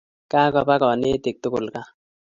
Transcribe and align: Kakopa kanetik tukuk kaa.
Kakopa 0.31 0.75
kanetik 0.81 1.37
tukuk 1.41 1.65
kaa. 1.73 1.87